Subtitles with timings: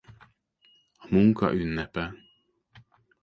[1.03, 2.03] A munka ünnepe.